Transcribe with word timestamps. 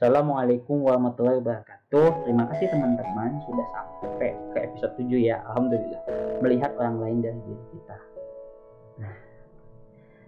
Assalamualaikum 0.00 0.80
warahmatullahi 0.80 1.44
wabarakatuh. 1.44 2.24
Terima 2.24 2.48
kasih 2.48 2.72
teman-teman 2.72 3.36
sudah 3.44 3.66
sampai 3.68 4.32
ke 4.56 4.58
episode 4.64 4.96
7 4.96 5.12
ya. 5.20 5.44
Alhamdulillah. 5.52 6.00
Melihat 6.40 6.72
orang 6.80 7.04
lain 7.04 7.18
dari 7.20 7.36
diri 7.44 7.64
kita. 7.68 7.96
Nah, 8.96 9.14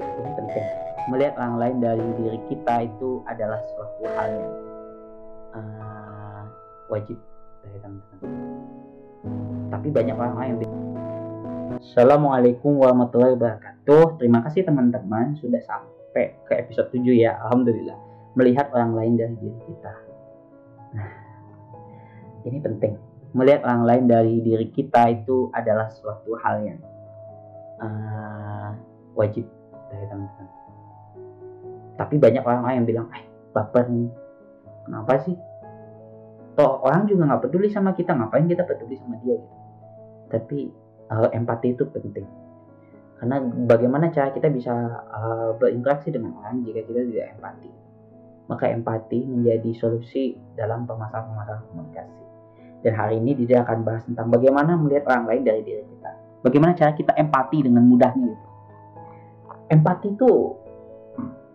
ini 0.00 0.30
penting. 0.40 0.66
Melihat 1.12 1.36
orang 1.36 1.56
lain 1.60 1.76
dari 1.84 2.06
diri 2.16 2.40
kita 2.48 2.88
itu 2.88 3.20
adalah 3.28 3.60
suatu 3.60 4.08
hal 4.08 4.28
yang 4.40 4.54
uh, 5.52 6.42
wajib 6.88 7.20
dari 7.60 7.78
teman-teman. 7.84 8.32
Tapi 9.68 9.88
banyak 9.92 10.16
orang 10.16 10.36
lain 10.40 10.54
Assalamualaikum 11.76 12.72
warahmatullahi 12.72 13.36
wabarakatuh. 13.36 14.16
Terima 14.16 14.40
kasih 14.48 14.64
teman-teman 14.64 15.36
sudah 15.36 15.60
sampai 15.60 16.40
ke 16.48 16.56
episode 16.56 16.88
7 16.88 17.04
ya. 17.12 17.36
Alhamdulillah 17.44 18.07
melihat 18.38 18.70
orang 18.70 18.94
lain 18.94 19.14
dari 19.18 19.34
diri 19.34 19.58
kita. 19.66 19.92
Nah, 20.94 21.10
ini 22.46 22.58
penting. 22.62 22.94
Melihat 23.34 23.66
orang 23.66 23.82
lain 23.82 24.04
dari 24.06 24.34
diri 24.40 24.70
kita 24.70 25.10
itu 25.10 25.50
adalah 25.50 25.90
suatu 25.90 26.38
hal 26.38 26.62
yang 26.62 26.80
uh, 27.82 28.70
wajib 29.18 29.42
dari 29.90 30.06
teman-teman. 30.06 30.46
Tapi 31.98 32.14
banyak 32.14 32.46
orang-orang 32.46 32.76
yang 32.78 32.86
bilang, 32.86 33.06
eh 33.10 33.26
baper 33.50 33.90
ini, 33.90 34.06
kenapa 34.86 35.18
sih? 35.26 35.34
Toh 36.54 36.78
orang 36.86 37.10
juga 37.10 37.26
nggak 37.26 37.42
peduli 37.50 37.68
sama 37.74 37.90
kita, 37.98 38.14
ngapain 38.14 38.46
kita 38.46 38.62
peduli 38.62 38.94
sama 39.02 39.18
dia 39.26 39.34
gitu. 39.34 39.56
Tapi 40.30 40.58
uh, 41.10 41.28
empati 41.34 41.74
itu 41.74 41.84
penting. 41.90 42.26
Karena 43.18 43.42
bagaimana 43.66 44.14
cara 44.14 44.30
kita 44.30 44.46
bisa 44.46 44.70
uh, 45.10 45.50
berinteraksi 45.58 46.14
dengan 46.14 46.38
orang 46.38 46.62
jika 46.62 46.86
kita 46.86 47.02
tidak 47.02 47.34
empati 47.34 47.87
maka 48.48 48.64
empati 48.72 49.28
menjadi 49.28 49.70
solusi 49.76 50.32
dalam 50.56 50.88
permasalahan-permasalahan 50.88 51.64
komunikasi. 51.68 52.22
Dan 52.80 52.92
hari 52.96 53.20
ini 53.20 53.36
Didi 53.36 53.52
akan 53.52 53.84
bahas 53.84 54.02
tentang 54.08 54.32
bagaimana 54.32 54.72
melihat 54.80 55.04
orang 55.12 55.28
lain 55.28 55.42
dari 55.44 55.60
diri 55.60 55.84
kita. 55.84 56.10
Bagaimana 56.40 56.72
cara 56.72 56.96
kita 56.96 57.12
empati 57.12 57.68
dengan 57.68 57.84
mudahnya 57.84 58.24
gitu. 58.32 58.48
Empati 59.68 60.08
itu 60.16 60.30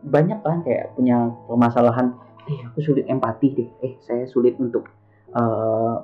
banyak 0.06 0.40
kan 0.46 0.62
kayak 0.62 0.94
punya 0.94 1.34
permasalahan, 1.50 2.14
eh 2.46 2.60
aku 2.70 2.80
sulit 2.84 3.10
empati 3.10 3.48
deh, 3.58 3.70
eh 3.82 3.94
saya 4.04 4.30
sulit 4.30 4.54
untuk 4.62 4.86
uh, 5.34 6.04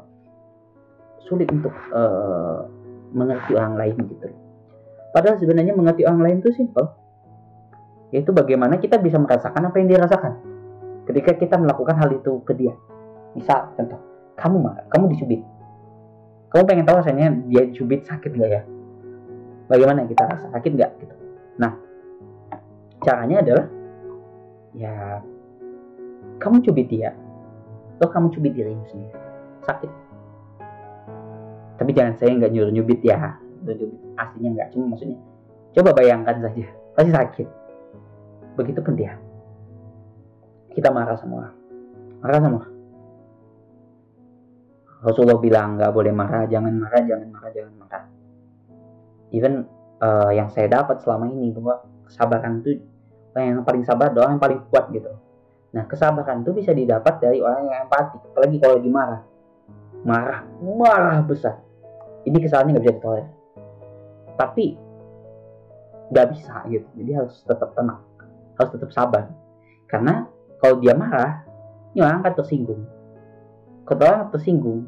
sulit 1.22 1.52
untuk 1.54 1.76
uh, 1.94 2.66
mengerti 3.14 3.54
orang 3.54 3.78
lain 3.78 3.96
gitu. 4.10 4.26
Padahal 5.14 5.38
sebenarnya 5.38 5.78
mengerti 5.78 6.02
orang 6.08 6.26
lain 6.26 6.38
itu 6.42 6.50
simple. 6.56 6.98
Yaitu 8.10 8.34
bagaimana 8.34 8.82
kita 8.82 8.98
bisa 8.98 9.22
merasakan 9.22 9.70
apa 9.70 9.76
yang 9.78 9.88
dia 9.94 10.02
rasakan 10.02 10.59
ketika 11.10 11.34
kita 11.34 11.56
melakukan 11.58 11.98
hal 11.98 12.14
itu 12.14 12.38
ke 12.46 12.54
dia. 12.54 12.78
Misal 13.34 13.74
contoh 13.74 13.98
kamu 14.38 14.62
marah 14.62 14.86
kamu 14.94 15.10
dicubit. 15.18 15.42
Kamu 16.54 16.64
pengen 16.70 16.86
tahu 16.86 17.02
rasanya 17.02 17.34
dia 17.50 17.66
cubit 17.74 18.06
sakit 18.06 18.30
gak 18.38 18.50
ya? 18.50 18.62
Bagaimana 19.70 20.06
kita 20.06 20.30
rasa 20.30 20.54
sakit 20.54 20.72
gak 20.78 20.92
gitu. 21.02 21.16
Nah 21.58 21.74
caranya 23.02 23.42
adalah 23.42 23.66
ya 24.78 25.22
kamu 26.38 26.62
cubit 26.62 26.88
dia 26.94 27.18
atau 27.98 28.08
kamu 28.08 28.30
cubit 28.38 28.54
dirimu 28.54 28.86
sendiri. 28.94 29.18
Sakit. 29.66 29.92
Tapi 31.80 31.92
jangan 31.96 32.14
saya 32.22 32.38
nggak 32.38 32.54
nyuruh 32.54 32.72
nyubit 32.72 33.02
ya. 33.02 33.34
Nyubit 33.66 33.92
aslinya 34.14 34.50
nggak 34.62 34.70
cuma 34.78 34.94
maksudnya 34.94 35.18
coba 35.74 35.90
bayangkan 35.98 36.38
saja 36.38 36.66
pasti 36.94 37.12
sakit. 37.12 37.48
Begitupun 38.58 38.94
dia 38.94 39.18
kita 40.74 40.90
marah 40.94 41.18
semua. 41.18 41.52
Marah 42.20 42.42
semua. 42.42 42.66
Rasulullah 45.00 45.40
bilang 45.40 45.80
nggak 45.80 45.96
boleh 45.96 46.12
marah 46.12 46.44
jangan 46.52 46.76
marah 46.76 47.02
jangan 47.08 47.28
marah 47.32 47.52
jangan 47.56 47.74
marah. 47.80 48.04
Even 49.32 49.64
uh, 50.04 50.32
yang 50.36 50.52
saya 50.52 50.68
dapat 50.68 51.00
selama 51.00 51.32
ini 51.32 51.56
bahwa 51.56 51.88
kesabaran 52.10 52.60
itu 52.60 52.84
yang 53.40 53.64
paling 53.64 53.88
sabar 53.88 54.12
doang 54.12 54.36
yang 54.36 54.44
paling 54.44 54.60
kuat 54.68 54.92
gitu. 54.92 55.16
Nah 55.72 55.88
kesabaran 55.88 56.44
itu 56.44 56.52
bisa 56.52 56.76
didapat 56.76 57.24
dari 57.24 57.40
orang 57.40 57.72
yang 57.72 57.88
empati 57.88 58.20
apalagi 58.20 58.58
kalau 58.60 58.76
lagi 58.76 58.92
marah. 58.92 59.22
Marah 60.04 60.40
marah 60.60 61.20
besar. 61.24 61.64
Ini 62.28 62.36
kesalahannya 62.36 62.76
nggak 62.76 62.86
bisa 62.86 62.98
ditolak 63.00 63.28
tapi 64.40 64.80
nggak 66.12 66.28
bisa 66.32 66.54
gitu. 66.68 66.88
Jadi 67.00 67.12
harus 67.16 67.36
tetap 67.44 67.72
tenang 67.76 68.04
harus 68.60 68.72
tetap 68.76 68.92
sabar. 68.92 69.32
Karena 69.88 70.28
kalau 70.60 70.84
dia 70.84 70.94
marah 70.94 71.48
ini 71.96 72.04
orang 72.04 72.22
akan 72.22 72.34
tersinggung. 72.36 72.84
Orang 73.90 74.30
tersinggung 74.30 74.86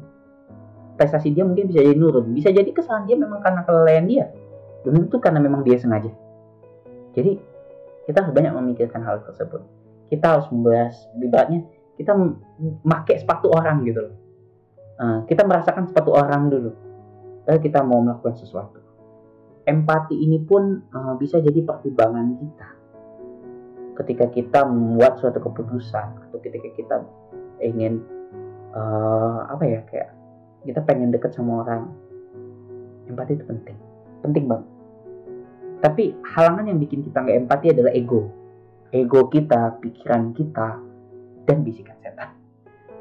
prestasi 0.94 1.34
dia 1.34 1.42
mungkin 1.42 1.66
bisa 1.66 1.82
jadi 1.82 1.96
nurun. 1.96 2.30
Bisa 2.30 2.52
jadi 2.52 2.68
kesalahan 2.70 3.08
dia 3.08 3.16
memang 3.18 3.42
karena 3.42 3.66
kelalaian 3.66 4.06
dia. 4.06 4.26
Belum 4.86 5.08
tentu 5.08 5.18
karena 5.18 5.40
memang 5.42 5.66
dia 5.66 5.80
sengaja. 5.80 6.12
Jadi 7.16 7.40
kita 8.06 8.22
harus 8.22 8.32
banyak 8.34 8.52
memikirkan 8.54 9.02
hal 9.02 9.24
tersebut. 9.26 9.64
Kita 10.12 10.38
harus 10.38 10.46
membahas 10.52 10.94
ibaratnya 11.18 11.64
kita 11.96 12.12
memakai 12.14 13.20
sepatu 13.20 13.50
orang 13.50 13.82
gitu 13.88 14.00
loh. 14.00 14.14
Uh, 15.02 15.18
kita 15.26 15.42
merasakan 15.42 15.88
sepatu 15.88 16.14
orang 16.14 16.52
dulu. 16.52 16.70
Lalu 17.48 17.58
kita 17.64 17.82
mau 17.82 17.98
melakukan 18.04 18.38
sesuatu. 18.38 18.78
Empati 19.66 20.14
ini 20.14 20.42
pun 20.42 20.84
uh, 20.94 21.14
bisa 21.18 21.42
jadi 21.42 21.62
pertimbangan 21.62 22.38
kita 22.38 22.81
ketika 24.02 24.26
kita 24.28 24.60
membuat 24.66 25.22
suatu 25.22 25.38
keputusan 25.38 26.06
atau 26.28 26.38
ketika 26.42 26.68
kita 26.74 26.96
ingin 27.62 28.02
uh, 28.74 29.46
apa 29.46 29.64
ya 29.64 29.80
kayak 29.86 30.10
kita 30.66 30.82
pengen 30.82 31.14
deket 31.14 31.34
sama 31.34 31.62
orang 31.62 31.90
empati 33.06 33.38
itu 33.38 33.44
penting. 33.46 33.78
Penting 34.22 34.44
banget. 34.46 34.68
Tapi 35.82 36.14
halangan 36.22 36.70
yang 36.70 36.78
bikin 36.78 37.02
kita 37.02 37.18
nggak 37.22 37.38
empati 37.46 37.66
adalah 37.74 37.90
ego. 37.90 38.30
Ego 38.94 39.26
kita 39.26 39.82
pikiran 39.82 40.30
kita 40.30 40.78
dan 41.46 41.58
bisikan 41.66 41.98
setan. 41.98 42.30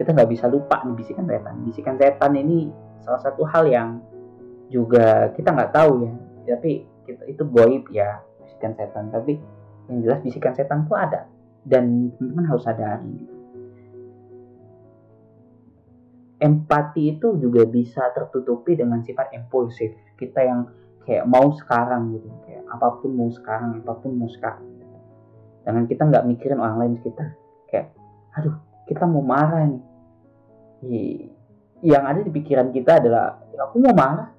Kita 0.01 0.09
nggak 0.17 0.29
bisa 0.34 0.50
lupa 0.50 0.81
nih 0.81 0.97
bisikan 0.97 1.29
setan. 1.29 1.61
Bisikan 1.61 1.95
setan 2.01 2.34
ini 2.34 2.73
salah 3.06 3.22
satu 3.22 3.45
hal 3.45 3.69
yang 3.69 4.01
juga 4.73 5.29
kita 5.38 5.53
nggak 5.53 5.73
tahu 5.78 6.09
ya. 6.09 6.13
Tapi 6.57 6.81
itu 7.29 7.44
goib 7.45 7.85
ya 7.94 8.17
bisikan 8.41 8.73
setan. 8.73 9.13
Tapi 9.13 9.38
yang 9.90 10.00
jelas 10.06 10.19
bisikan 10.22 10.53
setan 10.53 10.86
itu 10.86 10.94
ada. 10.94 11.25
Dan 11.62 12.09
teman-teman 12.18 12.46
harus 12.50 12.64
sadari. 12.66 13.16
Empati 16.42 17.18
itu 17.18 17.38
juga 17.38 17.69
bisa 17.69 18.09
tertutupi 18.18 18.74
dengan 18.74 19.06
sifat 19.06 19.30
impulsif. 19.38 19.94
Kita 20.18 20.41
yang 20.41 20.66
kayak 21.06 21.25
mau 21.30 21.53
sekarang 21.53 22.18
gitu. 22.18 22.30
Kayak 22.50 22.66
apa 22.66 22.88
pun 22.97 23.12
mau 23.14 23.30
sekarang 23.30 23.81
apa 23.86 23.94
pun 24.02 24.12
mau 24.18 24.30
sekarang 24.30 24.66
gitu. 24.80 24.97
dengan 25.62 25.86
kita 25.86 26.02
nggak 26.09 26.25
mikirin 26.25 26.58
orang 26.58 26.78
lain 26.81 26.94
sekitar. 26.97 27.38
Kayak 27.70 27.94
aduh 28.34 28.58
kita 28.90 29.06
mau 29.06 29.22
marah 29.22 29.70
nih. 29.70 31.30
Yang 31.81 32.03
ada 32.06 32.20
di 32.25 32.31
pikiran 32.34 32.68
kita 32.74 32.91
adalah 33.02 33.38
ya 33.53 33.70
aku 33.70 33.78
mau 33.78 33.94
marah. 33.94 34.30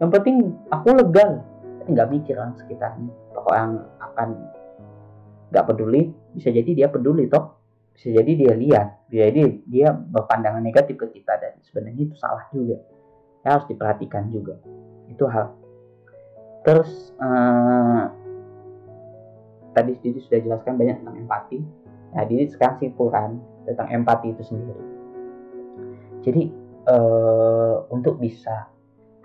Yang 0.00 0.10
penting 0.20 0.36
aku 0.68 0.88
lega 0.92 1.40
nggak 1.88 2.08
mikir 2.12 2.36
orang 2.36 2.56
sekitarnya. 2.60 3.08
Orang 3.32 3.88
akan 4.04 4.28
nggak 5.52 5.68
peduli 5.68 6.08
bisa 6.32 6.48
jadi 6.48 6.70
dia 6.72 6.88
peduli 6.88 7.28
toh. 7.28 7.60
Bisa 7.92 8.08
jadi 8.08 8.32
dia 8.32 8.52
lihat. 8.56 9.04
Bisa 9.12 9.28
jadi 9.28 9.42
dia 9.68 9.92
berpandangan 9.92 10.64
negatif 10.64 10.96
ke 10.96 11.20
kita 11.20 11.36
dan 11.36 11.60
sebenarnya 11.60 12.08
itu 12.08 12.16
salah 12.16 12.48
juga. 12.48 12.80
Ya, 13.44 13.48
harus 13.60 13.68
diperhatikan 13.68 14.32
juga. 14.32 14.56
Itu 15.12 15.28
hal. 15.28 15.52
Terus 16.64 17.12
uh, 17.20 18.08
tadi 19.76 19.92
Didi 20.00 20.24
sudah 20.24 20.40
jelaskan 20.40 20.80
banyak 20.80 21.04
tentang 21.04 21.16
empati. 21.20 21.58
Nah 22.16 22.24
Didi 22.24 22.48
sekarang 22.48 22.80
simpulkan 22.80 23.36
tentang 23.68 23.88
empati 23.92 24.32
itu 24.32 24.42
sendiri. 24.46 24.84
Jadi 26.22 26.42
uh, 26.88 27.82
untuk 27.90 28.16
bisa 28.22 28.72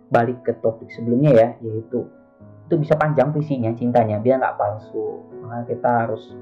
balik 0.10 0.44
ke 0.44 0.56
topik 0.64 0.88
sebelumnya 0.92 1.32
ya 1.36 1.48
yaitu 1.62 2.08
itu 2.68 2.76
bisa 2.76 3.00
panjang 3.00 3.32
visinya 3.32 3.72
cintanya 3.72 4.20
biar 4.20 4.44
nggak 4.44 4.60
palsu. 4.60 5.24
Maka 5.40 5.72
kita 5.72 5.90
harus 6.04 6.36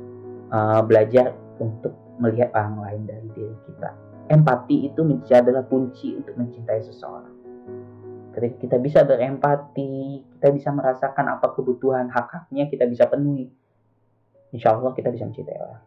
uh, 0.49 0.81
belajar 0.81 1.37
untuk 1.61 1.93
melihat 2.17 2.49
orang 2.57 2.81
lain 2.81 3.01
dari 3.05 3.27
diri 3.37 3.55
kita. 3.69 3.93
Empati 4.25 4.89
itu 4.89 5.05
adalah 5.29 5.61
kunci 5.69 6.17
untuk 6.17 6.33
mencintai 6.33 6.81
seseorang. 6.81 7.29
Ketika 8.33 8.57
kita 8.57 8.77
bisa 8.81 8.99
berempati 9.05 10.25
kita 10.35 10.49
bisa 10.49 10.73
merasakan 10.73 11.37
apa 11.37 11.53
kebutuhan 11.53 12.09
hak 12.09 12.27
haknya 12.33 12.65
kita 12.73 12.89
bisa 12.89 13.05
penuhi. 13.05 13.53
Insya 14.49 14.73
Allah 14.73 14.97
kita 14.97 15.13
bisa 15.13 15.29
mencintai 15.29 15.61
orang. 15.61 15.83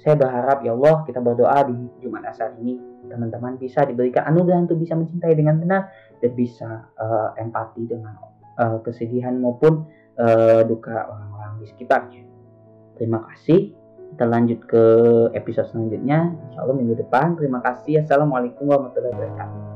Saya 0.00 0.16
berharap 0.16 0.64
ya 0.64 0.72
Allah 0.72 1.04
kita 1.04 1.20
berdoa 1.20 1.68
di 1.68 1.76
Jumat 2.00 2.32
Asar 2.32 2.56
ini 2.56 2.80
teman-teman 3.12 3.60
bisa 3.60 3.84
diberikan 3.84 4.24
anugerah 4.24 4.64
untuk 4.64 4.80
bisa 4.80 4.96
mencintai 4.96 5.36
dengan 5.36 5.60
benar 5.60 5.92
dan 6.18 6.32
bisa 6.32 6.90
uh, 6.96 7.36
empati 7.38 7.86
dengan 7.86 8.35
uh, 8.58 8.78
kesedihan 8.82 9.36
maupun 9.38 9.88
uh, 10.18 10.60
duka 10.64 11.06
orang-orang 11.08 11.62
di 11.62 11.66
sekitarnya. 11.70 12.22
Terima 12.96 13.24
kasih. 13.32 13.76
kita 14.06 14.22
lanjut 14.22 14.64
ke 14.70 14.84
episode 15.34 15.66
selanjutnya 15.74 16.30
insya 16.48 16.62
Allah 16.62 16.78
minggu 16.78 16.94
depan 17.04 17.36
terima 17.36 17.58
kasih 17.58 18.06
assalamualaikum 18.06 18.64
warahmatullahi 18.64 19.12
wabarakatuh 19.12 19.75